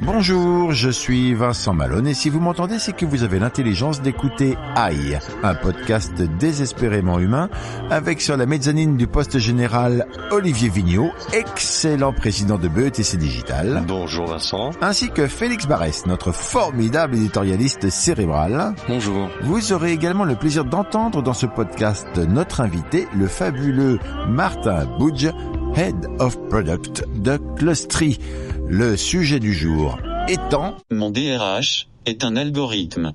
[0.00, 4.56] Bonjour, je suis Vincent Malone et si vous m'entendez, c'est que vous avez l'intelligence d'écouter
[4.76, 7.48] AI, un podcast désespérément humain
[7.90, 14.26] avec sur la mezzanine du poste général Olivier Vigneault, excellent président de BETC Digital, Bonjour
[14.26, 14.70] Vincent.
[14.80, 18.74] ainsi que Félix Barès, notre formidable éditorialiste cérébral.
[18.88, 19.28] Bonjour.
[19.42, 23.98] Vous aurez également le plaisir d'entendre dans ce podcast notre invité, le fabuleux
[24.28, 25.28] Martin Boudge,
[25.74, 28.18] Head of Product de Clustry.
[28.68, 29.96] Le sujet du jour
[30.28, 33.12] étant Mon DRH est un algorithme.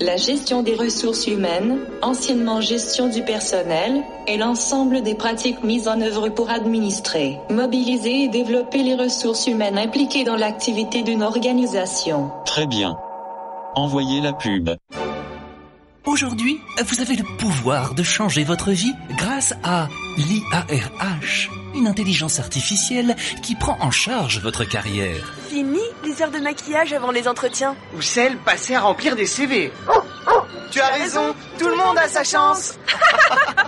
[0.00, 6.00] La gestion des ressources humaines, anciennement gestion du personnel, est l'ensemble des pratiques mises en
[6.00, 12.30] œuvre pour administrer, mobiliser et développer les ressources humaines impliquées dans l'activité d'une organisation.
[12.46, 12.96] Très bien.
[13.74, 14.70] Envoyez la pub.
[16.22, 23.16] Aujourd'hui, vous avez le pouvoir de changer votre vie grâce à l'IARH, une intelligence artificielle
[23.42, 25.32] qui prend en charge votre carrière.
[25.48, 27.74] Fini les heures de maquillage avant les entretiens.
[27.96, 29.72] Ou celle passée à remplir des CV.
[30.70, 32.78] Tu as raison, tout le monde a sa chance.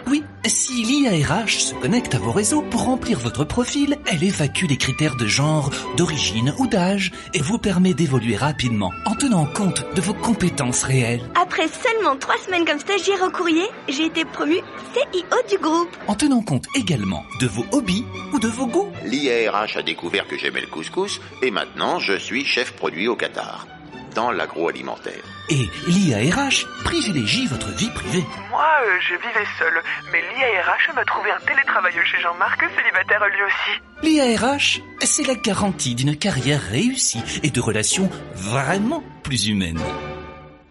[0.08, 4.76] Oui, si l'IARH se connecte à vos réseaux pour remplir votre profil, elle évacue les
[4.76, 10.00] critères de genre, d'origine ou d'âge et vous permet d'évoluer rapidement en tenant compte de
[10.00, 11.22] vos compétences réelles.
[11.40, 14.60] Après seulement trois semaines comme stagiaire au courrier, j'ai été promue
[14.92, 15.96] CIO du groupe.
[16.08, 18.92] En tenant compte également de vos hobbies ou de vos goûts.
[19.04, 23.66] L'IARH a découvert que j'aimais le couscous et maintenant je suis chef produit au Qatar,
[24.14, 25.22] dans l'agroalimentaire.
[25.48, 28.24] Et l'IARH privilégie votre vie privée.
[28.50, 33.42] Moi, euh, je vivais seule, mais l'IARH m'a trouvé un télétravailleux chez Jean-Marc, célibataire lui
[33.42, 33.80] aussi.
[34.02, 39.82] L'IARH, c'est la garantie d'une carrière réussie et de relations vraiment plus humaines.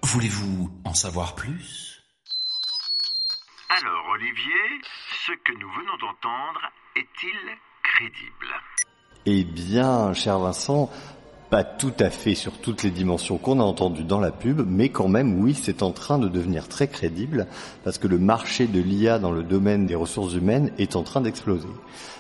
[0.04, 2.02] Voulez-vous en savoir plus?
[3.70, 4.82] Alors, Olivier,
[5.26, 6.62] ce que nous venons d'entendre
[6.96, 7.38] est-il
[7.84, 8.48] crédible?
[9.26, 10.90] Eh bien, cher Vincent,
[11.52, 14.88] pas tout à fait sur toutes les dimensions qu'on a entendues dans la pub, mais
[14.88, 17.46] quand même, oui, c'est en train de devenir très crédible
[17.84, 21.20] parce que le marché de l'IA dans le domaine des ressources humaines est en train
[21.20, 21.68] d'exploser.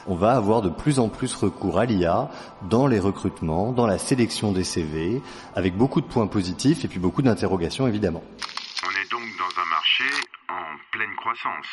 [0.05, 2.29] On va avoir de plus en plus recours à l'IA
[2.69, 5.21] dans les recrutements, dans la sélection des CV,
[5.55, 8.23] avec beaucoup de points positifs et puis beaucoup d'interrogations évidemment.
[8.83, 10.03] On est donc dans un marché
[10.49, 11.67] en pleine croissance.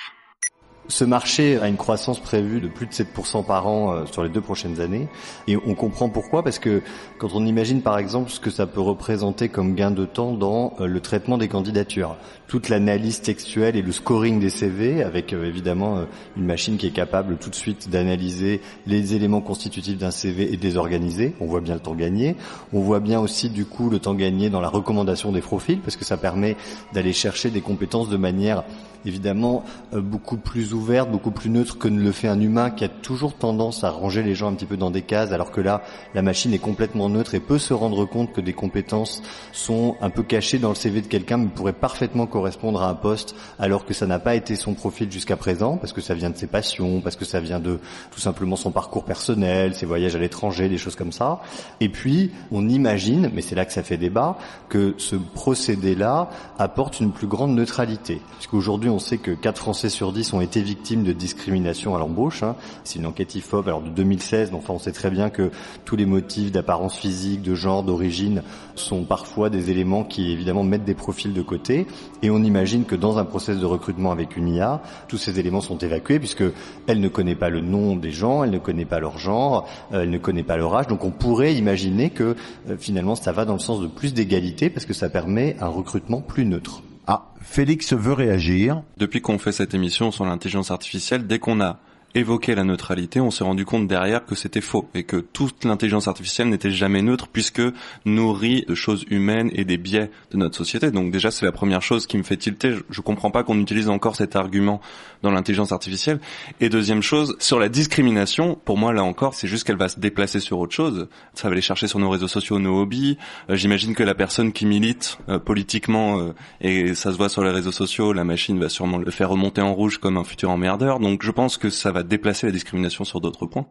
[0.91, 4.31] Ce marché a une croissance prévue de plus de 7% par an euh, sur les
[4.31, 5.07] deux prochaines années.
[5.47, 6.81] Et on comprend pourquoi, parce que
[7.19, 10.73] quand on imagine par exemple ce que ça peut représenter comme gain de temps dans
[10.81, 12.17] euh, le traitement des candidatures,
[12.47, 16.07] toute l'analyse textuelle et le scoring des CV, avec euh, évidemment
[16.39, 20.57] une machine qui est capable tout de suite d'analyser les éléments constitutifs d'un CV et
[20.57, 22.35] de les organiser, on voit bien le temps gagné.
[22.73, 25.97] On voit bien aussi du coup le temps gagné dans la recommandation des profils, parce
[25.97, 26.57] que ça permet
[26.95, 28.65] d'aller chercher des compétences de manière
[29.05, 30.78] évidemment beaucoup plus ouverte,
[31.11, 34.23] beaucoup plus neutre que ne le fait un humain qui a toujours tendance à ranger
[34.23, 35.83] les gens un petit peu dans des cases, alors que là,
[36.15, 39.23] la machine est complètement neutre et peut se rendre compte que des compétences
[39.53, 42.95] sont un peu cachées dans le CV de quelqu'un, mais pourraient parfaitement correspondre à un
[42.95, 46.31] poste, alors que ça n'a pas été son profil jusqu'à présent, parce que ça vient
[46.31, 50.17] de ses passions, parce que ça vient de tout simplement son parcours personnel, ses voyages
[50.17, 51.41] à l'étranger, des choses comme ça.
[51.81, 57.01] Et puis, on imagine, mais c'est là que ça fait débat, que ce procédé-là apporte
[57.01, 58.21] une plus grande neutralité.
[58.37, 62.43] Puisqu'aujourd'hui, on sait que 4 Français sur 10 ont été victimes de discrimination à l'embauche.
[62.43, 62.55] Hein.
[62.85, 65.51] C'est une enquête IFOP alors de 2016, mais enfin on sait très bien que
[65.87, 68.43] tous les motifs d'apparence physique, de genre, d'origine
[68.75, 71.87] sont parfois des éléments qui évidemment mettent des profils de côté.
[72.23, 75.63] Et on imagine que dans un process de recrutement avec une IA, tous ces éléments
[75.63, 76.45] sont évacués puisque
[76.87, 80.03] elle ne connaît pas le nom des gens, elle ne connaît pas leur genre, euh,
[80.03, 80.87] elle ne connaît pas leur âge.
[80.87, 82.37] Donc on pourrait imaginer que
[82.69, 85.69] euh, finalement ça va dans le sens de plus d'égalité parce que ça permet un
[85.69, 86.83] recrutement plus neutre.
[87.11, 88.83] Ah, Félix veut réagir.
[88.99, 91.79] Depuis qu'on fait cette émission sur l'intelligence artificielle, dès qu'on a
[92.15, 96.09] évoquait la neutralité, on s'est rendu compte derrière que c'était faux et que toute l'intelligence
[96.09, 97.63] artificielle n'était jamais neutre puisque
[98.05, 100.91] nourrie de choses humaines et des biais de notre société.
[100.91, 102.73] Donc déjà c'est la première chose qui me fait tilter.
[102.73, 104.81] Je, je comprends pas qu'on utilise encore cet argument
[105.23, 106.21] dans l'intelligence artificielle.
[106.61, 110.01] Et deuxième chose, sur la discrimination, pour moi là encore, c'est juste qu'elle va se
[110.01, 111.09] déplacer sur autre chose.
[111.35, 113.19] Ça va aller chercher sur nos réseaux sociaux nos hobbies.
[113.51, 117.43] Euh, J'imagine que la personne qui milite euh, politiquement euh, et ça se voit sur
[117.43, 120.51] les réseaux sociaux, la machine va sûrement le faire remonter en rouge comme un futur
[120.51, 121.01] emmerdeur.
[121.01, 123.67] Donc je pense que ça va déplacer la discrimination sur d'autres points.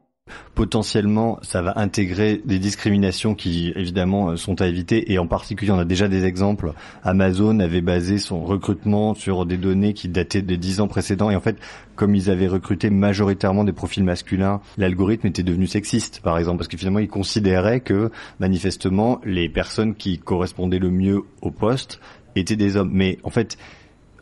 [0.55, 5.11] Potentiellement, ça va intégrer des discriminations qui, évidemment, sont à éviter.
[5.13, 6.73] Et en particulier, on a déjà des exemples.
[7.03, 11.29] Amazon avait basé son recrutement sur des données qui dataient des dix ans précédents.
[11.29, 11.57] Et en fait,
[11.95, 16.67] comme ils avaient recruté majoritairement des profils masculins, l'algorithme était devenu sexiste, par exemple, parce
[16.67, 21.99] que finalement, ils considéraient que, manifestement, les personnes qui correspondaient le mieux au poste
[22.35, 22.91] étaient des hommes.
[22.91, 23.57] Mais en fait,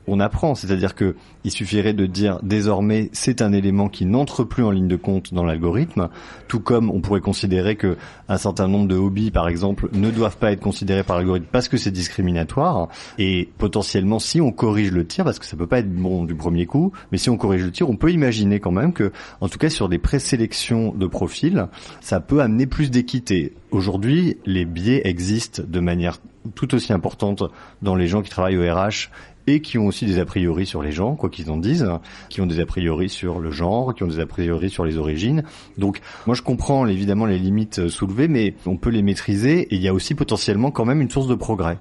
[0.08, 4.64] on apprend, c'est-à-dire que il suffirait de dire désormais c'est un élément qui n'entre plus
[4.64, 6.10] en ligne de compte dans l'algorithme,
[6.48, 7.98] tout comme on pourrait considérer que
[8.28, 11.68] un certain nombre de hobbies par exemple ne doivent pas être considérés par l'algorithme parce
[11.68, 15.80] que c'est discriminatoire et potentiellement si on corrige le tir parce que ça peut pas
[15.80, 18.72] être bon du premier coup, mais si on corrige le tir, on peut imaginer quand
[18.72, 19.12] même que
[19.42, 21.68] en tout cas sur des présélections de profils,
[22.02, 23.54] ça peut amener plus d'équité.
[23.72, 26.20] Aujourd'hui, les biais existent de manière
[26.54, 27.44] tout aussi importante
[27.82, 29.10] dans les gens qui travaillent au RH
[29.48, 31.88] et qui ont aussi des a priori sur les gens, quoi qu'ils en disent,
[32.30, 34.98] qui ont des a priori sur le genre, qui ont des a priori sur les
[34.98, 35.44] origines.
[35.78, 39.82] Donc moi je comprends évidemment les limites soulevées, mais on peut les maîtriser et il
[39.82, 41.78] y a aussi potentiellement quand même une source de progrès.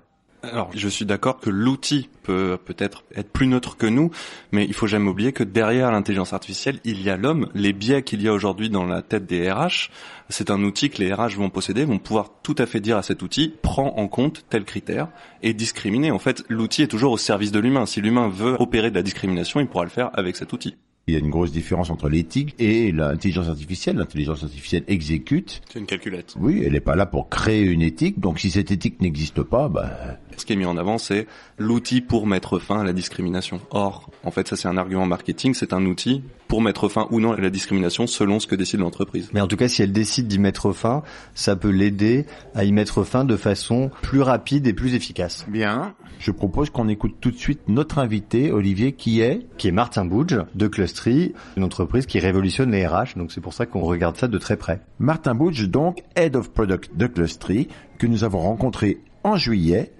[0.52, 4.10] Alors, je suis d'accord que l'outil peut peut-être être plus neutre que nous,
[4.52, 7.48] mais il faut jamais oublier que derrière l'intelligence artificielle, il y a l'homme.
[7.54, 9.90] Les biais qu'il y a aujourd'hui dans la tête des RH,
[10.28, 13.02] c'est un outil que les RH vont posséder, vont pouvoir tout à fait dire à
[13.02, 15.08] cet outil, prends en compte tel critère
[15.42, 16.10] et discriminer.
[16.10, 17.86] En fait, l'outil est toujours au service de l'humain.
[17.86, 20.76] Si l'humain veut opérer de la discrimination, il pourra le faire avec cet outil.
[21.06, 23.96] Il y a une grosse différence entre l'éthique et l'intelligence artificielle.
[23.96, 25.60] L'intelligence artificielle exécute.
[25.70, 26.34] C'est une calculette.
[26.38, 28.20] Oui, elle n'est pas là pour créer une éthique.
[28.20, 30.18] Donc si cette éthique n'existe pas, bah...
[30.36, 31.26] Ce qui est mis en avant, c'est
[31.58, 33.60] l'outil pour mettre fin à la discrimination.
[33.70, 37.20] Or, en fait, ça c'est un argument marketing, c'est un outil pour mettre fin ou
[37.20, 39.28] non à la discrimination selon ce que décide l'entreprise.
[39.32, 41.02] Mais en tout cas, si elle décide d'y mettre fin,
[41.34, 42.24] ça peut l'aider
[42.54, 45.44] à y mettre fin de façon plus rapide et plus efficace.
[45.48, 45.94] Bien.
[46.18, 50.04] Je propose qu'on écoute tout de suite notre invité, Olivier, qui est Qui est Martin
[50.04, 53.16] Boudge de Clustry, une entreprise qui révolutionne les RH.
[53.16, 54.80] Donc c'est pour ça qu'on regarde ça de très près.
[54.98, 57.68] Martin Boudge, donc Head of Product de Clustry,
[57.98, 59.92] que nous avons rencontré en juillet,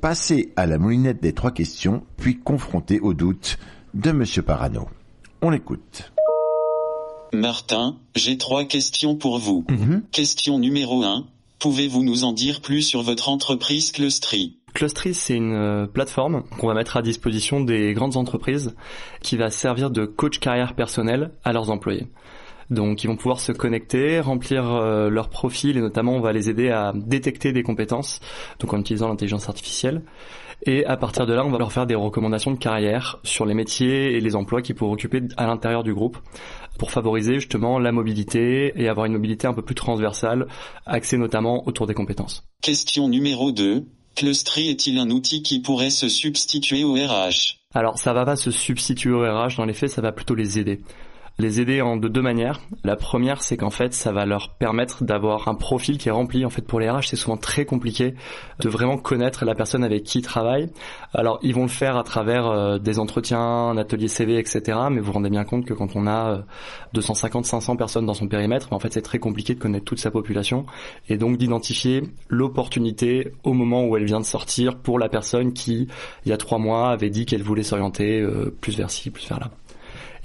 [0.00, 3.58] passé à la moulinette des trois questions, puis confronté aux doutes
[3.94, 4.88] de Monsieur Parano.
[5.42, 6.12] On l'écoute.
[7.32, 9.64] Martin, j'ai trois questions pour vous.
[9.68, 10.02] Mhm.
[10.10, 11.26] Question numéro 1.
[11.60, 14.56] Pouvez-vous nous en dire plus sur votre entreprise Clustry?
[14.74, 18.74] Clustry, c'est une euh, plateforme qu'on va mettre à disposition des grandes entreprises
[19.20, 22.06] qui va servir de coach carrière personnel à leurs employés.
[22.70, 26.48] Donc ils vont pouvoir se connecter, remplir euh, leur profil et notamment on va les
[26.48, 28.20] aider à détecter des compétences,
[28.60, 30.02] donc en utilisant l'intelligence artificielle.
[30.66, 33.54] Et à partir de là, on va leur faire des recommandations de carrière sur les
[33.54, 36.18] métiers et les emplois qu'ils pourraient occuper à l'intérieur du groupe
[36.78, 40.46] pour favoriser justement la mobilité et avoir une mobilité un peu plus transversale,
[40.86, 42.44] axée notamment autour des compétences.
[42.62, 43.86] Question numéro 2.
[44.16, 48.50] Clustry est-il un outil qui pourrait se substituer au RH Alors ça va pas se
[48.50, 50.80] substituer au RH, dans les faits ça va plutôt les aider
[51.40, 52.60] les aider en de deux manières.
[52.84, 56.44] La première, c'est qu'en fait, ça va leur permettre d'avoir un profil qui est rempli.
[56.44, 58.14] En fait, pour les RH, c'est souvent très compliqué
[58.60, 60.70] de vraiment connaître la personne avec qui ils travaillent.
[61.14, 64.78] Alors, ils vont le faire à travers euh, des entretiens, un atelier CV, etc.
[64.90, 66.42] Mais vous vous rendez bien compte que quand on a euh,
[66.92, 70.10] 250, 500 personnes dans son périmètre, en fait, c'est très compliqué de connaître toute sa
[70.10, 70.66] population
[71.08, 75.88] et donc d'identifier l'opportunité au moment où elle vient de sortir pour la personne qui,
[76.26, 79.26] il y a trois mois, avait dit qu'elle voulait s'orienter euh, plus vers ci, plus
[79.28, 79.50] vers là.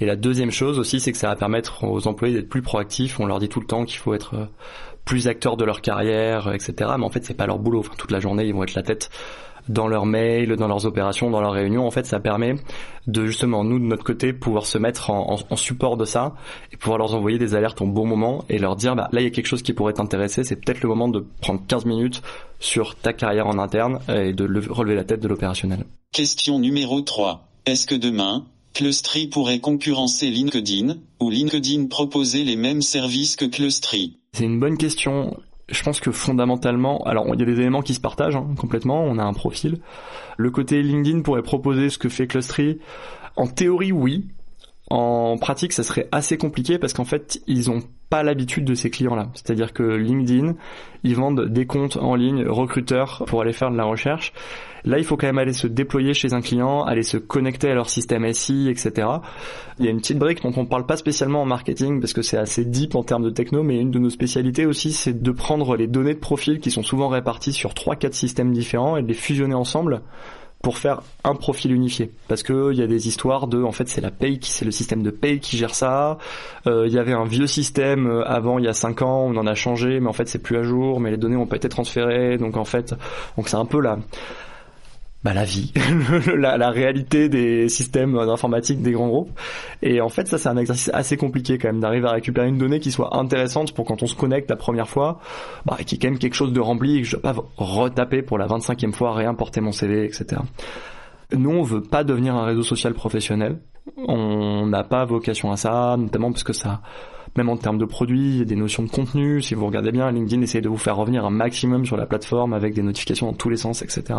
[0.00, 3.18] Et la deuxième chose aussi, c'est que ça va permettre aux employés d'être plus proactifs.
[3.20, 4.46] On leur dit tout le temps qu'il faut être euh,
[5.04, 6.74] plus acteur de leur carrière, etc.
[6.98, 7.80] Mais en fait, c'est pas leur boulot.
[7.80, 9.10] Enfin, toute la journée, ils vont être la tête
[9.68, 11.86] dans leurs mails, dans leurs opérations, dans leurs réunions.
[11.86, 12.54] En fait, ça permet
[13.06, 16.34] de justement nous de notre côté pouvoir se mettre en support de ça
[16.72, 19.24] et pouvoir leur envoyer des alertes au bon moment et leur dire bah là il
[19.24, 20.44] y a quelque chose qui pourrait t'intéresser.
[20.44, 22.22] C'est peut-être le moment de prendre 15 minutes
[22.58, 25.84] sur ta carrière en interne et de relever la tête de l'opérationnel.
[26.12, 27.46] Question numéro 3.
[27.66, 28.44] Est-ce que demain,
[28.76, 34.76] Clustry pourrait concurrencer LinkedIn, ou LinkedIn proposer les mêmes services que Clustry C'est une bonne
[34.76, 35.34] question.
[35.70, 39.02] Je pense que fondamentalement, alors il y a des éléments qui se partagent hein, complètement,
[39.02, 39.80] on a un profil.
[40.36, 42.78] Le côté LinkedIn pourrait proposer ce que fait Clustry.
[43.34, 44.26] En théorie, oui.
[44.88, 48.88] En pratique, ça serait assez compliqué parce qu'en fait, ils ont pas l'habitude de ces
[48.88, 49.30] clients-là.
[49.34, 50.54] C'est-à-dire que LinkedIn,
[51.02, 54.32] ils vendent des comptes en ligne recruteurs pour aller faire de la recherche.
[54.84, 57.74] Là, il faut quand même aller se déployer chez un client, aller se connecter à
[57.74, 59.08] leur système SI, etc.
[59.80, 62.22] Il y a une petite brique dont on parle pas spécialement en marketing parce que
[62.22, 65.30] c'est assez deep en termes de techno, mais une de nos spécialités aussi, c'est de
[65.32, 69.02] prendre les données de profil qui sont souvent réparties sur trois, quatre systèmes différents et
[69.02, 70.02] de les fusionner ensemble
[70.66, 72.10] pour faire un profil unifié.
[72.26, 74.64] Parce que il y a des histoires de en fait c'est la paye qui c'est
[74.64, 76.18] le système de paye qui gère ça.
[76.66, 79.36] Euh, il y avait un vieux système euh, avant il y a cinq ans on
[79.36, 81.54] en a changé mais en fait c'est plus à jour mais les données ont pas
[81.54, 82.36] été transférées.
[82.36, 82.96] Donc en fait
[83.36, 84.00] donc c'est un peu la
[85.24, 85.72] bah, la vie,
[86.36, 89.30] la, réalité des systèmes informatiques des grands groupes.
[89.82, 92.58] Et en fait, ça, c'est un exercice assez compliqué quand même d'arriver à récupérer une
[92.58, 95.18] donnée qui soit intéressante pour quand on se connecte la première fois,
[95.64, 98.22] bah, qui est quand même quelque chose de rempli et que je dois pas retaper
[98.22, 100.40] pour la 25e fois, réimporter mon CV, etc.
[101.32, 103.58] Nous, on veut pas devenir un réseau social professionnel.
[103.96, 106.82] On n'a pas vocation à ça, notamment parce que ça,
[107.36, 109.42] même en termes de produits, des notions de contenu.
[109.42, 112.52] Si vous regardez bien, LinkedIn essaie de vous faire revenir un maximum sur la plateforme
[112.52, 114.18] avec des notifications dans tous les sens, etc.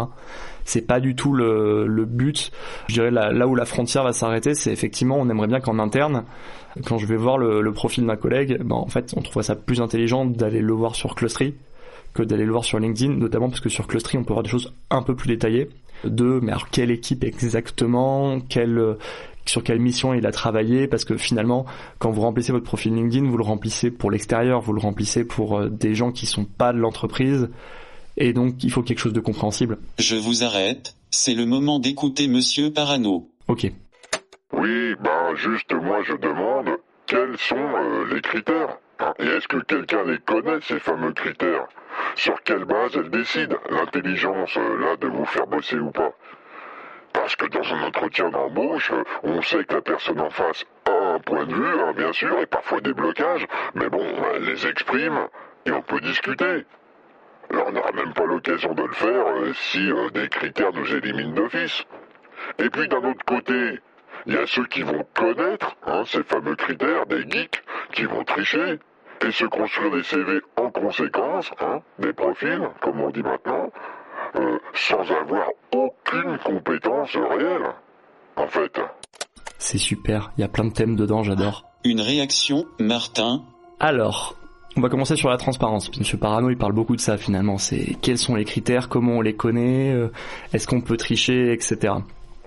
[0.66, 2.52] C'est pas du tout le, le but.
[2.88, 6.24] Je dirais là, où la frontière va s'arrêter, c'est effectivement, on aimerait bien qu'en interne,
[6.86, 9.56] quand je vais voir le, le profil ma collègue, ben en fait, on trouve ça
[9.56, 11.56] plus intelligent d'aller le voir sur Clustry
[12.14, 14.50] que d'aller le voir sur LinkedIn, notamment parce que sur Clustry, on peut voir des
[14.50, 15.70] choses un peu plus détaillées
[16.04, 18.98] de mais alors quelle équipe exactement, quelle
[19.50, 21.66] sur quelle mission il a travaillé parce que finalement
[22.00, 25.58] quand vous remplissez votre profil LinkedIn vous le remplissez pour l'extérieur vous le remplissez pour
[25.58, 27.50] euh, des gens qui sont pas de l'entreprise
[28.18, 29.78] et donc il faut quelque chose de compréhensible.
[30.00, 30.96] Je vous arrête.
[31.12, 33.30] C'est le moment d'écouter monsieur Parano.
[33.48, 33.72] Ok.
[34.54, 36.78] Oui ben juste moi je demande
[37.08, 38.78] quels sont euh, les critères?
[39.20, 41.68] Et est-ce que quelqu'un les connaît ces fameux critères?
[42.16, 46.12] Sur quelle base elle décide l'intelligence euh, là de vous faire bosser ou pas?
[47.28, 48.90] Parce que dans un entretien d'embauche,
[49.24, 52.40] on sait que la personne en face a un point de vue, hein, bien sûr,
[52.40, 54.02] et parfois des blocages, mais bon,
[54.34, 55.28] elle les exprime
[55.66, 56.66] et on peut discuter.
[57.50, 60.96] Là, on n'aura même pas l'occasion de le faire euh, si euh, des critères nous
[60.96, 61.84] éliminent d'office.
[62.60, 63.82] Et puis d'un autre côté,
[64.26, 68.24] il y a ceux qui vont connaître hein, ces fameux critères, des geeks, qui vont
[68.24, 68.80] tricher
[69.20, 73.70] et se construire des CV en conséquence, hein, des profils, comme on dit maintenant,
[74.36, 77.74] euh, sans avoir aucune compétence réelle,
[78.36, 78.80] en fait.
[79.58, 81.66] C'est super, il y a plein de thèmes dedans, j'adore.
[81.84, 83.44] Une réaction, Martin
[83.80, 84.36] Alors,
[84.76, 85.90] on va commencer sur la transparence.
[85.98, 87.58] Monsieur Parano, il parle beaucoup de ça finalement.
[87.58, 90.12] C'est quels sont les critères, comment on les connaît, euh,
[90.54, 91.94] est-ce qu'on peut tricher, etc.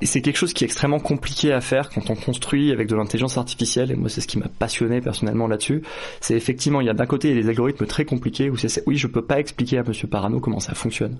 [0.02, 2.96] Et c'est quelque chose qui est extrêmement compliqué à faire quand on construit avec de
[2.96, 3.90] l'intelligence artificielle.
[3.90, 5.82] Et moi, c'est ce qui m'a passionné personnellement là-dessus.
[6.20, 9.06] C'est effectivement, il y a d'un côté des algorithmes très compliqués où c'est, oui, je
[9.06, 11.18] peux pas expliquer à Monsieur Parano comment ça fonctionne.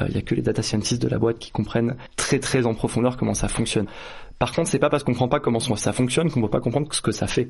[0.00, 2.64] Euh, il y a que les data scientists de la boîte qui comprennent très très
[2.66, 3.86] en profondeur comment ça fonctionne.
[4.38, 6.92] Par contre, c'est pas parce qu'on comprend pas comment ça fonctionne qu'on peut pas comprendre
[6.92, 7.48] ce que ça fait.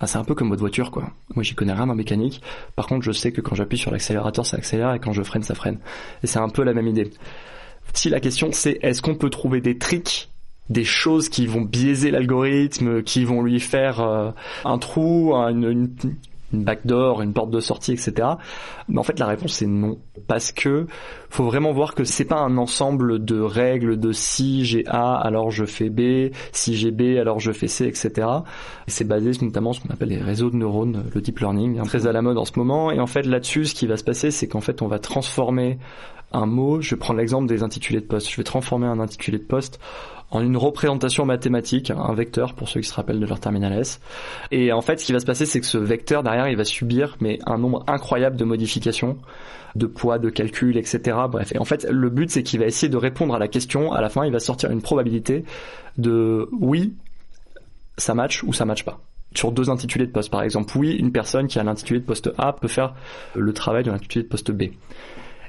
[0.00, 1.10] Ah, c'est un peu comme votre voiture, quoi.
[1.34, 2.42] Moi, j'y connais rien en mécanique.
[2.74, 5.42] Par contre, je sais que quand j'appuie sur l'accélérateur, ça accélère et quand je freine,
[5.42, 5.78] ça freine.
[6.22, 7.10] Et c'est un peu la même idée.
[7.94, 10.28] Si la question c'est est-ce qu'on peut trouver des tricks
[10.68, 14.30] des choses qui vont biaiser l'algorithme, qui vont lui faire euh,
[14.64, 16.16] un trou, une, une,
[16.52, 18.28] une backdoor, une porte de sortie, etc.
[18.88, 20.86] Mais en fait, la réponse c'est non, parce que
[21.28, 25.50] faut vraiment voir que c'est pas un ensemble de règles de si j'ai A, alors
[25.50, 28.28] je fais B, si j'ai B, alors je fais C, etc.
[28.86, 32.06] c'est basé notamment sur ce qu'on appelle les réseaux de neurones, le deep learning, très
[32.06, 32.90] à la mode en ce moment.
[32.90, 35.78] Et en fait, là-dessus, ce qui va se passer, c'est qu'en fait, on va transformer
[36.32, 36.80] un mot.
[36.80, 38.30] Je vais prendre l'exemple des intitulés de poste.
[38.30, 39.80] Je vais transformer un intitulé de poste
[40.30, 44.00] en une représentation mathématique, un vecteur pour ceux qui se rappellent de leur terminal S.
[44.50, 46.64] Et en fait, ce qui va se passer, c'est que ce vecteur derrière, il va
[46.64, 49.18] subir mais un nombre incroyable de modifications,
[49.76, 51.16] de poids, de calcul, etc.
[51.30, 51.52] Bref.
[51.54, 53.92] Et en fait, le but, c'est qu'il va essayer de répondre à la question.
[53.92, 55.44] À la fin, il va sortir une probabilité
[55.96, 56.94] de oui,
[57.96, 59.00] ça match ou ça match pas
[59.34, 60.30] sur deux intitulés de poste.
[60.30, 62.94] Par exemple, oui, une personne qui a l'intitulé de poste A peut faire
[63.34, 64.64] le travail de l'intitulé de poste B.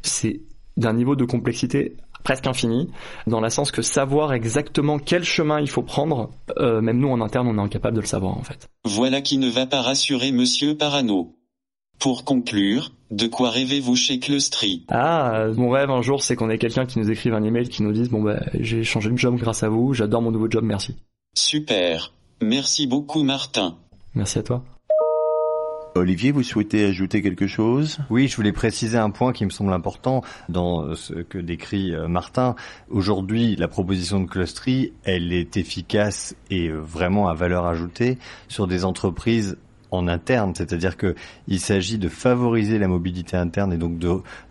[0.01, 0.41] C'est
[0.75, 2.89] d'un niveau de complexité presque infini,
[3.25, 7.21] dans le sens que savoir exactement quel chemin il faut prendre, euh, même nous en
[7.21, 8.67] interne, on est incapable de le savoir en fait.
[8.85, 11.33] Voilà qui ne va pas rassurer Monsieur Parano.
[11.99, 16.59] Pour conclure, de quoi rêvez-vous chez Clustry Ah, mon rêve un jour, c'est qu'on ait
[16.59, 19.35] quelqu'un qui nous écrive un email qui nous dise bon bah j'ai changé de job
[19.37, 20.95] grâce à vous, j'adore mon nouveau job, merci.
[21.33, 22.13] Super.
[22.41, 23.77] Merci beaucoup Martin.
[24.13, 24.63] Merci à toi.
[25.97, 27.99] Olivier, vous souhaitez ajouter quelque chose?
[28.09, 32.07] Oui, je voulais préciser un point qui me semble important dans ce que décrit euh,
[32.07, 32.55] Martin.
[32.89, 38.67] Aujourd'hui, la proposition de Clustry, elle est efficace et euh, vraiment à valeur ajoutée sur
[38.67, 39.57] des entreprises
[39.91, 41.15] en interne, c'est-à-dire que
[41.47, 43.99] il s'agit de favoriser la mobilité interne et donc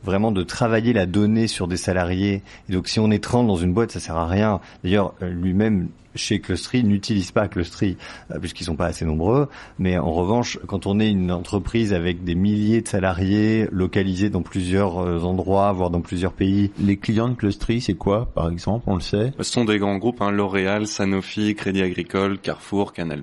[0.03, 2.43] vraiment de travailler la donnée sur des salariés.
[2.69, 4.61] Et donc si on est 30 dans une boîte, ça sert à rien.
[4.83, 7.97] D'ailleurs, euh, lui-même chez Clustry n'utilisent pas Clustry
[8.31, 9.49] euh, puisqu'ils sont pas assez nombreux.
[9.79, 14.43] Mais en revanche, quand on est une entreprise avec des milliers de salariés localisés dans
[14.43, 18.85] plusieurs euh, endroits, voire dans plusieurs pays, les clients de Clustry, c'est quoi, par exemple
[18.87, 19.33] On le sait?
[19.39, 23.23] Ce sont des grands groupes, hein, L'Oréal, Sanofi, Crédit Agricole, Carrefour, Canal+,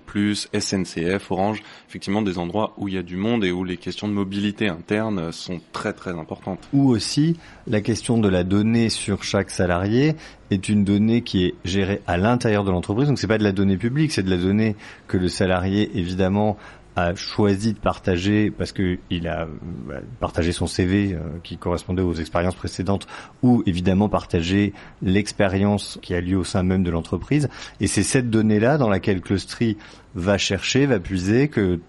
[0.53, 1.63] SNCF, Orange.
[1.89, 4.67] Effectivement, des endroits où il y a du monde et où les questions de mobilité
[4.67, 6.59] interne sont très très importantes.
[6.73, 10.15] Ou aussi la question de la donnée sur chaque salarié
[10.53, 13.07] est une donnée qui est gérée à l'intérieur de l'entreprise.
[13.07, 14.75] Donc c'est pas de la donnée publique, c'est de la donnée
[15.07, 16.57] que le salarié évidemment
[16.95, 19.47] a choisi de partager parce que il a
[19.89, 23.07] euh, partagé son CV euh, qui correspondait aux expériences précédentes
[23.41, 28.29] ou évidemment partagé l'expérience qui a lieu au sein même de l'entreprise et c'est cette
[28.29, 29.77] donnée là dans laquelle Clustry
[30.13, 31.79] va chercher, va puiser que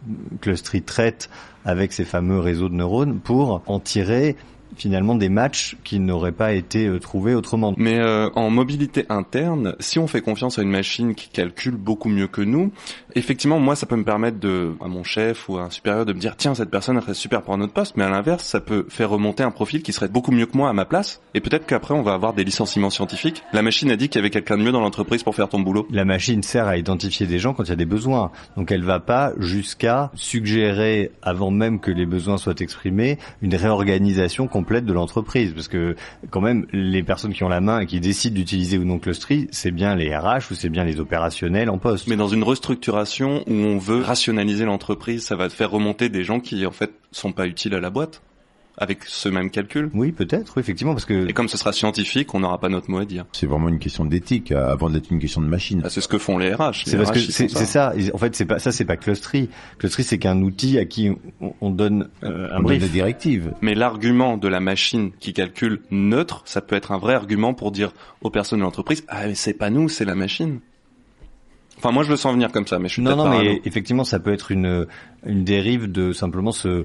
[0.41, 1.29] Clustry traite
[1.67, 4.37] avec ces fameux réseaux de neurones pour en tirer
[4.77, 7.75] finalement des matchs qui n'auraient pas été euh, trouvés autrement.
[7.77, 12.09] Mais euh, en mobilité interne, si on fait confiance à une machine qui calcule beaucoup
[12.09, 12.73] mieux que nous,
[13.15, 16.13] effectivement, moi, ça peut me permettre de, à mon chef ou à un supérieur de
[16.13, 18.61] me dire, tiens, cette personne serait super pour un autre poste, mais à l'inverse, ça
[18.61, 21.41] peut faire remonter un profil qui serait beaucoup mieux que moi à ma place, et
[21.41, 23.43] peut-être qu'après, on va avoir des licenciements scientifiques.
[23.53, 25.61] La machine a dit qu'il y avait quelqu'un de mieux dans l'entreprise pour faire ton
[25.61, 25.87] boulot.
[25.91, 28.85] La machine sert à identifier des gens quand il y a des besoins, donc elle
[28.85, 34.95] va pas jusqu'à suggérer, avant même que les besoins soient exprimés, une réorganisation complète de
[34.95, 35.95] l'entreprise, parce que
[36.31, 39.47] quand même, les personnes qui ont la main et qui décident d'utiliser ou non Clustry,
[39.51, 42.07] c'est bien les RH ou c'est bien les opérationnels en poste.
[42.07, 46.41] Mais dans une restructuration où on veut rationaliser l'entreprise, ça va faire remonter des gens
[46.41, 48.23] qui en fait sont pas utiles à la boîte
[48.77, 51.29] avec ce même calcul Oui, peut-être, oui, effectivement, parce que...
[51.29, 53.25] Et comme ce sera scientifique, on n'aura pas notre mot à dire.
[53.33, 55.83] C'est vraiment une question d'éthique, euh, avant d'être une question de machine.
[55.85, 56.83] Ah, c'est ce que font les RH.
[56.87, 57.93] C'est parce que c'est ça.
[58.13, 59.49] En fait, c'est pas ça, c'est pas Clustry.
[59.79, 62.81] Clustry, c'est qu'un outil à qui on, on donne euh, un on brief.
[62.81, 63.53] donne des directives.
[63.63, 67.71] Mais l'argument de la machine qui calcule neutre, ça peut être un vrai argument pour
[67.71, 70.61] dire aux personnes de l'entreprise, ah mais c'est pas nous, c'est la machine.
[71.79, 73.43] Enfin, moi, je le sens venir comme ça, mais je suis non, non, parano.
[73.43, 74.87] mais effectivement, ça peut être une
[75.27, 76.85] une dérive de simplement se,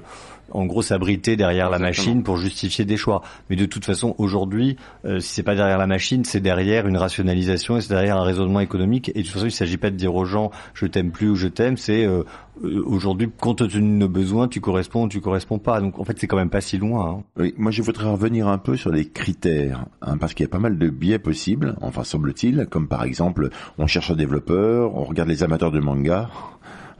[0.50, 3.22] en gros, s'abriter derrière la machine pour justifier des choix.
[3.48, 6.96] Mais de toute façon, aujourd'hui, euh, si c'est pas derrière la machine, c'est derrière une
[6.96, 9.10] rationalisation et c'est derrière un raisonnement économique.
[9.14, 11.36] Et de toute façon, il s'agit pas de dire aux gens je t'aime plus ou
[11.36, 11.76] je t'aime.
[11.76, 12.22] C'est euh,
[12.64, 15.80] euh, aujourd'hui, compte tenu de nos besoins, tu corresponds ou tu corresponds pas.
[15.80, 17.18] Donc en fait, c'est quand même pas si loin.
[17.18, 17.24] hein.
[17.38, 20.50] Oui, moi je voudrais revenir un peu sur les critères, hein, parce qu'il y a
[20.50, 25.04] pas mal de biais possibles, enfin semble-t-il, comme par exemple, on cherche un développeur, on
[25.04, 26.28] regarde les amateurs de manga,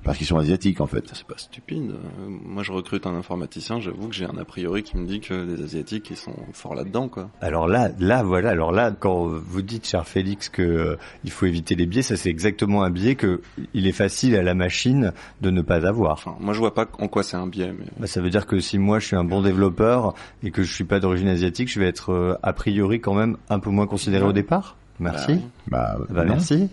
[0.04, 1.04] parce qu'ils sont asiatiques en fait.
[1.12, 1.90] C'est pas stupide.
[1.92, 5.20] Euh, Moi, je recrute un informaticien, j'avoue que j'ai un a priori qui me dit
[5.20, 7.30] que les Asiatiques, ils sont forts là-dedans, quoi.
[7.40, 8.50] Alors là, là, voilà.
[8.50, 12.16] Alors là, quand vous dites, cher Félix, que euh, il faut éviter les biais, ça
[12.16, 13.40] c'est exactement un biais que
[13.74, 16.12] il est facile à la machine de ne pas avoir.
[16.12, 17.86] Enfin, moi, je vois pas en quoi c'est un biais, mais...
[17.98, 20.72] Bah, ça veut dire que si moi je suis un bon développeur et que je
[20.72, 23.86] suis pas d'origine asiatique, je vais être euh, a priori quand même un peu moins
[23.86, 24.76] considéré au départ.
[24.98, 25.40] Merci.
[25.68, 26.32] Bah, Bah, non.
[26.34, 26.68] merci.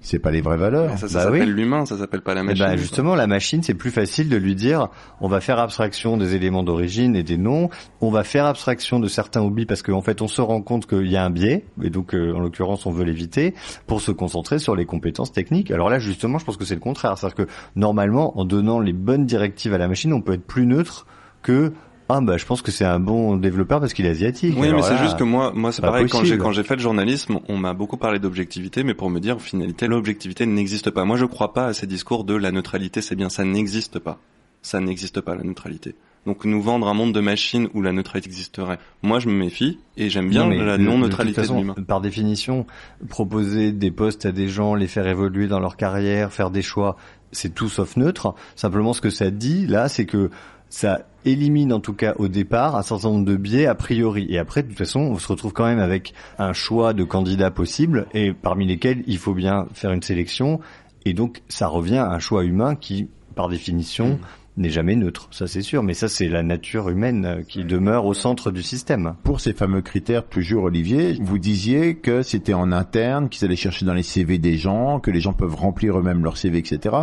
[0.00, 0.90] C'est pas les vraies valeurs.
[0.90, 1.54] Mais ça, ça Bah s'appelle oui.
[1.54, 2.64] l'humain, ça s'appelle pas la Eh machine.
[2.64, 4.88] ben, justement, la machine, c'est plus facile de lui dire,
[5.20, 7.68] on va faire abstraction des éléments d'origine et des noms,
[8.00, 11.08] on va faire abstraction de certains hobbies parce qu'en fait, on se rend compte qu'il
[11.10, 13.54] y a un biais, et donc, euh, en l'occurrence, on veut l'éviter,
[13.88, 15.70] pour se concentrer sur les compétences techniques.
[15.72, 17.18] Alors là, justement, je pense que c'est le contraire.
[17.18, 20.64] C'est-à-dire que, normalement, en donnant les bonnes directives à la machine, on peut être plus
[20.66, 21.06] neutre
[21.42, 21.72] que,
[22.10, 24.54] ah, bah, je pense que c'est un bon développeur parce qu'il est asiatique.
[24.58, 26.06] Oui, mais c'est là, juste que moi, moi c'est pareil.
[26.08, 29.20] Quand j'ai quand j'ai fait le journalisme, on m'a beaucoup parlé d'objectivité, mais pour me
[29.20, 31.04] dire, en finalité, l'objectivité n'existe pas.
[31.04, 34.18] Moi, je crois pas à ces discours de la neutralité, c'est bien, ça n'existe pas.
[34.62, 35.94] Ça n'existe pas la neutralité.
[36.26, 38.78] Donc nous vendre un monde de machines où la neutralité existerait.
[39.02, 41.74] Moi, je me méfie et j'aime bien Non, la non-neutralité de, l'humain.
[41.86, 42.66] Par définition,
[43.08, 46.96] proposer des postes à des gens, les faire évoluer dans leur carrière, faire des choix,
[47.32, 48.34] c'est tout sauf neutre.
[48.56, 50.30] Simplement, ce que ça dit là, c'est que
[50.70, 54.26] ça élimine en tout cas au départ un certain nombre de biais a priori.
[54.30, 57.50] Et après, de toute façon, on se retrouve quand même avec un choix de candidats
[57.50, 60.60] possibles et parmi lesquels il faut bien faire une sélection.
[61.04, 64.18] Et donc, ça revient à un choix humain qui, par définition,
[64.58, 65.28] n'est jamais neutre.
[65.30, 65.82] Ça, c'est sûr.
[65.82, 69.14] Mais ça, c'est la nature humaine euh, qui demeure au centre du système.
[69.22, 73.86] Pour ces fameux critères, toujours Olivier, vous disiez que c'était en interne, qu'ils allaient chercher
[73.86, 76.94] dans les CV des gens, que les gens peuvent remplir eux-mêmes leur CV, etc.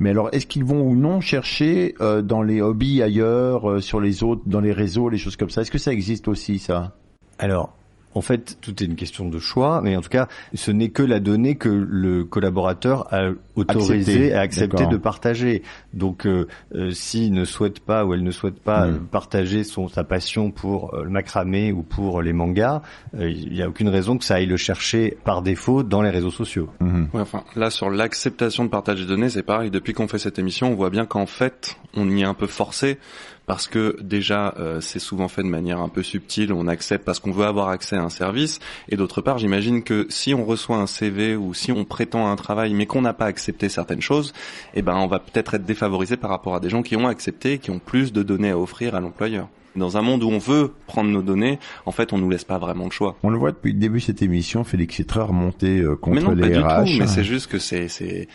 [0.00, 4.00] Mais alors, est-ce qu'ils vont ou non chercher euh, dans les hobbies ailleurs, euh, sur
[4.00, 5.62] les autres, dans les réseaux, les choses comme ça?
[5.62, 6.96] Est-ce que ça existe aussi, ça?
[7.38, 7.74] Alors,
[8.14, 11.02] en fait, tout est une question de choix, mais en tout cas, ce n'est que
[11.02, 14.92] la donnée que le collaborateur a autorisé, Accepté, a accepté d'accord.
[14.92, 15.62] de partager.
[15.94, 18.90] Donc, euh, euh, s'il ne souhaite pas ou elle ne souhaite pas Mm.
[18.94, 22.82] euh, partager son sa passion pour euh, le macramé ou pour les mangas,
[23.16, 26.10] euh, il n'y a aucune raison que ça aille le chercher par défaut dans les
[26.10, 26.68] réseaux sociaux.
[26.80, 29.70] Ouais, enfin, là, sur l'acceptation de partage des données, c'est pareil.
[29.70, 32.46] Depuis qu'on fait cette émission, on voit bien qu'en fait, on y est un peu
[32.46, 32.98] forcé
[33.46, 37.18] parce que déjà euh, c'est souvent fait de manière un peu subtile, on accepte parce
[37.18, 40.76] qu'on veut avoir accès à un service, et d'autre part j'imagine que si on reçoit
[40.76, 44.32] un CV ou si on prétend un travail mais qu'on n'a pas accepté certaines choses,
[44.74, 47.54] eh ben on va peut-être être défavorisé par rapport à des gens qui ont accepté
[47.54, 49.48] et qui ont plus de données à offrir à l'employeur.
[49.74, 52.58] Dans un monde où on veut prendre nos données, en fait, on nous laisse pas
[52.58, 53.16] vraiment le choix.
[53.22, 56.16] On le voit depuis le début de cette émission, Félix est très remonté euh, contre
[56.16, 56.84] mais non, les pas RH.
[56.84, 56.98] du tout.
[57.00, 58.28] Mais c'est juste que c'est, c'est,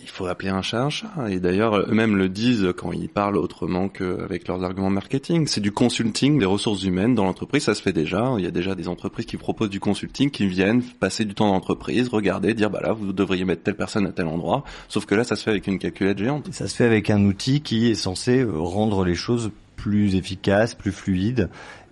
[0.00, 1.10] il faut appeler un chat un chat.
[1.28, 5.46] Et d'ailleurs, eux-mêmes le disent quand ils parlent autrement qu'avec leurs arguments marketing.
[5.46, 7.64] C'est du consulting des ressources humaines dans l'entreprise.
[7.64, 8.34] Ça se fait déjà.
[8.38, 11.48] Il y a déjà des entreprises qui proposent du consulting, qui viennent passer du temps
[11.48, 14.64] dans l'entreprise, regarder, dire bah là, vous devriez mettre telle personne à tel endroit.
[14.88, 16.52] Sauf que là, ça se fait avec une calculette géante.
[16.52, 20.92] Ça se fait avec un outil qui est censé rendre les choses plus efficaces, plus
[20.92, 21.48] fluides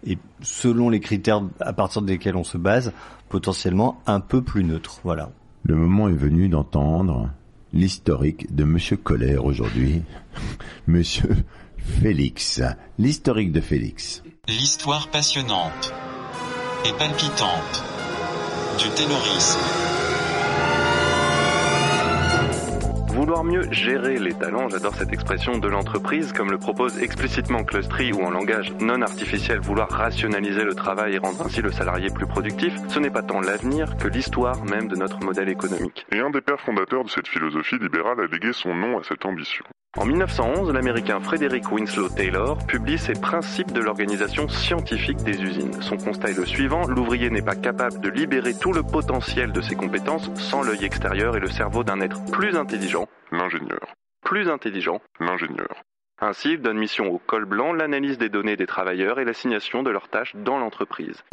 [0.06, 2.92] et selon les critères à partir desquels on se base,
[3.28, 5.00] potentiellement un peu plus neutre.
[5.04, 5.30] Voilà.
[5.64, 7.30] Le moment est venu d'entendre
[7.72, 10.02] l'historique de Monsieur Colère aujourd'hui.
[10.87, 11.37] Monsieur
[12.00, 12.61] Félix.
[12.98, 14.22] L'historique de Félix.
[14.46, 15.92] L'histoire passionnante
[16.85, 17.85] et palpitante
[18.78, 20.17] du terrorisme.
[23.18, 28.12] Vouloir mieux gérer les talents, j'adore cette expression de l'entreprise, comme le propose explicitement Clustry
[28.12, 32.28] ou en langage non artificiel, vouloir rationaliser le travail et rendre ainsi le salarié plus
[32.28, 36.07] productif, ce n'est pas tant l'avenir que l'histoire même de notre modèle économique.
[36.12, 39.26] Et un des pères fondateurs de cette philosophie libérale a légué son nom à cette
[39.26, 39.64] ambition.
[39.96, 45.81] En 1911, l'américain Frederick Winslow Taylor publie ses principes de l'organisation scientifique des usines.
[45.81, 49.62] Son constat est le suivant, l'ouvrier n'est pas capable de libérer tout le potentiel de
[49.62, 53.94] ses compétences sans l'œil extérieur et le cerveau d'un être plus intelligent, l'ingénieur.
[54.24, 55.83] Plus intelligent, l'ingénieur.
[56.20, 59.90] Ainsi, il donne mission au col blanc l'analyse des données des travailleurs et l'assignation de
[59.90, 61.24] leurs tâches dans l'entreprise.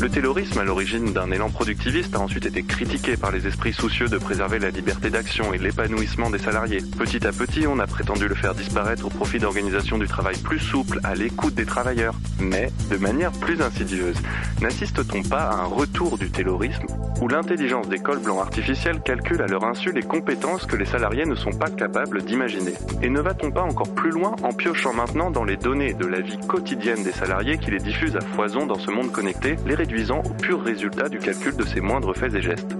[0.00, 4.08] Le taylorisme, à l'origine d'un élan productiviste, a ensuite été critiqué par les esprits soucieux
[4.08, 6.80] de préserver la liberté d'action et l'épanouissement des salariés.
[6.96, 10.58] Petit à petit, on a prétendu le faire disparaître au profit d'organisations du travail plus
[10.58, 12.14] souples, à l'écoute des travailleurs.
[12.40, 14.16] Mais, de manière plus insidieuse,
[14.62, 16.86] n'assiste-t-on pas à un retour du taylorisme,
[17.20, 21.26] où l'intelligence des cols blancs artificiels calcule à leur insu les compétences que les salariés
[21.26, 25.30] ne sont pas capables d'imaginer Et ne va-t-on pas encore plus loin en piochant maintenant
[25.30, 28.78] dans les données de la vie quotidienne des salariés qui les diffusent à foison dans
[28.78, 32.42] ce monde connecté, les réduisant au pur résultat du calcul de ses moindres faits et
[32.42, 32.74] gestes?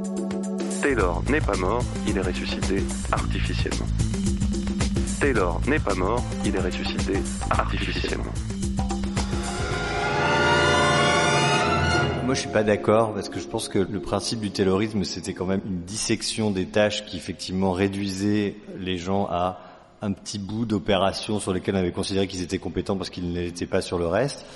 [0.82, 3.86] Taylor n'est pas mort, il est ressuscité artificiellement.
[5.20, 7.14] Taylor n'est pas mort, il est ressuscité
[7.50, 8.32] artificiellement.
[12.30, 15.34] Moi, je suis pas d'accord parce que je pense que le principe du taylorisme, c'était
[15.34, 19.58] quand même une dissection des tâches qui effectivement réduisait les gens à
[20.00, 23.66] un petit bout d'opération sur lesquelles on avait considéré qu'ils étaient compétents parce qu'ils n'étaient
[23.66, 24.46] pas sur le reste.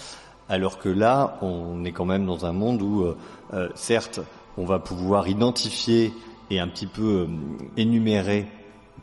[0.49, 3.17] Alors que là, on est quand même dans un monde où, euh,
[3.55, 4.21] euh, certes,
[4.57, 6.13] on va pouvoir identifier
[6.51, 7.27] et un petit peu euh,
[7.77, 8.47] énumérer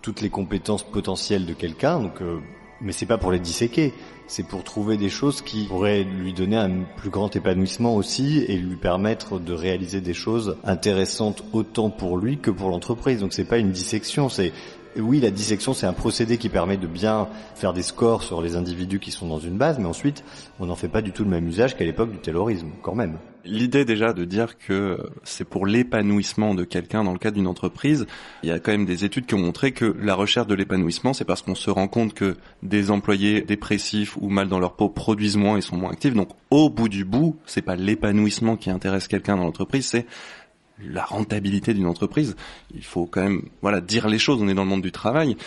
[0.02, 2.10] toutes les compétences potentielles de quelqu'un.
[2.22, 2.40] Euh,
[2.82, 3.94] mais c'est pas pour les disséquer,
[4.28, 8.58] c'est pour trouver des choses qui pourraient lui donner un plus grand épanouissement aussi et
[8.58, 13.20] lui permettre de réaliser des choses intéressantes autant pour lui que pour l'entreprise.
[13.20, 14.52] Donc c'est pas une dissection, c'est
[14.98, 18.56] oui, la dissection, c'est un procédé qui permet de bien faire des scores sur les
[18.56, 20.24] individus qui sont dans une base, mais ensuite,
[20.60, 23.18] on n'en fait pas du tout le même usage qu'à l'époque du taylorisme, quand même.
[23.44, 28.06] L'idée déjà de dire que c'est pour l'épanouissement de quelqu'un dans le cadre d'une entreprise,
[28.44, 31.14] il y a quand même des études qui ont montré que la recherche de l'épanouissement,
[31.14, 34.90] c'est parce qu'on se rend compte que des employés dépressifs ou mal dans leur peau
[34.90, 36.14] produisent moins et sont moins actifs.
[36.14, 40.06] Donc au bout du bout, c'est pas l'épanouissement qui intéresse quelqu'un dans l'entreprise, c'est
[40.84, 42.36] la rentabilité d'une entreprise.
[42.74, 44.42] Il faut quand même, voilà, dire les choses.
[44.42, 45.38] On est dans le monde du travail.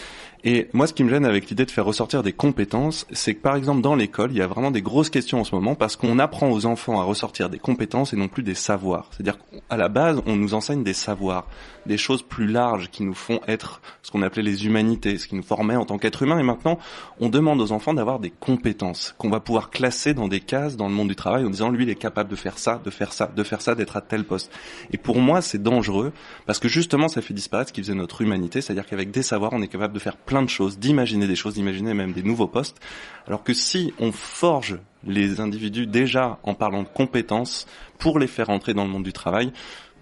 [0.46, 3.40] Et moi, ce qui me gêne avec l'idée de faire ressortir des compétences, c'est que
[3.40, 5.96] par exemple dans l'école, il y a vraiment des grosses questions en ce moment parce
[5.96, 9.08] qu'on apprend aux enfants à ressortir des compétences et non plus des savoirs.
[9.10, 11.46] C'est-à-dire qu'à la base, on nous enseigne des savoirs,
[11.86, 15.34] des choses plus larges qui nous font être ce qu'on appelait les humanités, ce qui
[15.34, 16.38] nous formait en tant qu'être humain.
[16.38, 16.78] Et maintenant,
[17.20, 20.88] on demande aux enfants d'avoir des compétences qu'on va pouvoir classer dans des cases dans
[20.88, 23.14] le monde du travail en disant lui, il est capable de faire ça, de faire
[23.14, 24.52] ça, de faire ça, d'être à tel poste.
[24.92, 26.12] Et pour moi, c'est dangereux
[26.44, 29.54] parce que justement, ça fait disparaître ce qui faisait notre humanité, c'est-à-dire qu'avec des savoirs,
[29.54, 32.46] on est capable de faire plein de choses, d'imaginer des choses, d'imaginer même des nouveaux
[32.46, 32.80] postes.
[33.26, 37.66] Alors que si on forge les individus déjà en parlant de compétences
[37.98, 39.52] pour les faire entrer dans le monde du travail,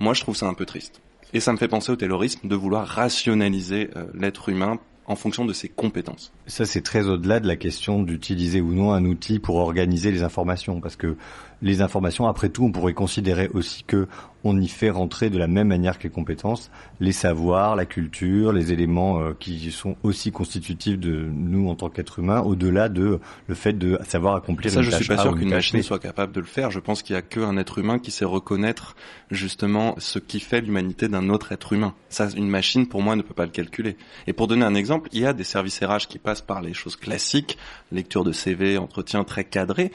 [0.01, 1.01] moi je trouve ça un peu triste.
[1.33, 5.45] Et ça me fait penser au taylorisme de vouloir rationaliser euh, l'être humain en fonction
[5.45, 6.33] de ses compétences.
[6.47, 10.23] Ça, c'est très au-delà de la question d'utiliser ou non un outil pour organiser les
[10.23, 11.17] informations, parce que
[11.63, 14.09] les informations, après tout, on pourrait considérer aussi que
[14.45, 16.71] on y fait rentrer de la même manière que les compétences
[17.03, 21.91] les savoirs, la culture, les éléments euh, qui sont aussi constitutifs de nous en tant
[21.91, 25.21] qu'êtres humains, au-delà de le fait de savoir accomplir Ça, une je tâche suis pas
[25.21, 26.71] sûr qu'une machine soit capable de le faire.
[26.71, 28.95] Je pense qu'il y a qu'un être humain qui sait reconnaître
[29.33, 31.95] justement ce qui fait l'humanité d'un autre être humain.
[32.09, 33.97] Ça, une machine, pour moi, ne peut pas le calculer.
[34.29, 36.73] Et pour donner un exemple, il y a des services RH qui passent par les
[36.73, 37.59] choses classiques,
[37.91, 39.91] lecture de CV, entretien très cadré.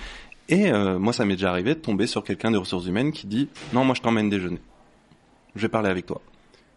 [0.49, 3.27] Et euh, moi, ça m'est déjà arrivé de tomber sur quelqu'un des ressources humaines qui
[3.27, 4.59] dit non, moi, je t'emmène déjeuner.
[5.55, 6.21] Je vais parler avec toi.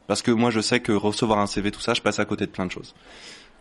[0.06, 2.46] Parce que moi, je sais que recevoir un CV, tout ça, je passe à côté
[2.46, 2.94] de plein de choses.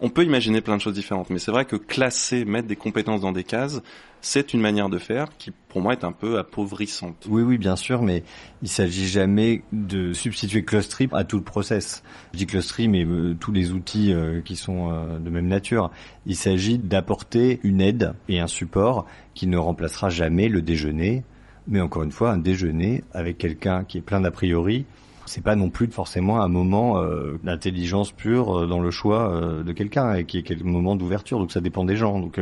[0.02, 3.20] On peut imaginer plein de choses différentes, mais c'est vrai que classer, mettre des compétences
[3.20, 3.82] dans des cases,
[4.22, 7.26] c'est une manière de faire qui, pour moi, est un peu appauvrissante.
[7.30, 8.24] Oui, oui, bien sûr, mais
[8.62, 12.04] il s'agit jamais de substituer Clustry à tout le process.
[12.34, 15.92] Je dis Clustry, mais euh, tous les outils euh, qui sont euh, de même nature.
[16.26, 21.24] Il s'agit d'apporter une aide et un support qui ne remplacera jamais le déjeuner,
[21.68, 24.86] mais encore une fois, un déjeuner avec quelqu'un qui est plein d'a priori,
[25.30, 29.64] c'est pas non plus forcément un moment euh, d'intelligence pure euh, dans le choix euh,
[29.64, 31.38] de quelqu'un et qui est quel moment d'ouverture.
[31.38, 32.20] Donc ça dépend des gens.
[32.20, 32.42] Donc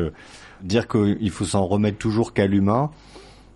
[0.62, 2.90] dire qu'il faut s'en remettre toujours qu'à l'humain.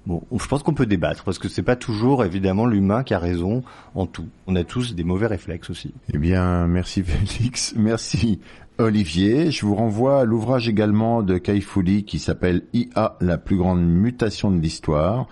[0.06, 3.20] Bon, je pense qu'on peut débattre parce que c'est pas toujours évidemment l'humain qui a
[3.20, 3.64] raison
[3.96, 4.28] en tout.
[4.48, 5.94] On a tous des mauvais réflexes aussi.
[6.14, 8.40] Eh bien, merci Félix, merci
[8.80, 9.52] Olivier.
[9.52, 14.52] Je vous renvoie à l'ouvrage également de Kaifouli qui s'appelle IA, la plus grande mutation
[14.52, 15.28] de l'histoire.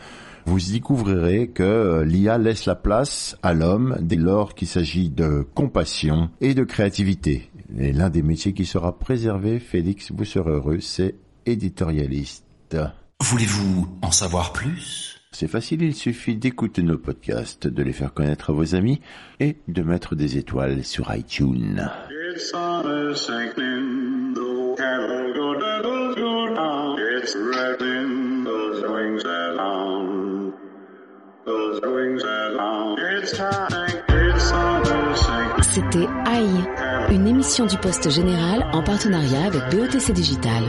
[0.49, 5.11] Vous y découvrirez que euh, l'IA laisse la place à l'homme dès lors qu'il s'agit
[5.11, 7.51] de compassion et de créativité.
[7.77, 11.13] Et l'un des métiers qui sera préservé, Félix, vous serez heureux, c'est
[11.45, 12.77] éditorialiste.
[13.21, 15.21] Voulez-vous en savoir plus?
[15.31, 19.01] C'est facile, il suffit d'écouter nos podcasts, de les faire connaître à vos amis
[19.39, 21.87] et de mettre des étoiles sur iTunes.
[27.21, 27.35] It's
[35.61, 40.63] C'était AI, une émission du Poste Général en partenariat avec BETC Digital.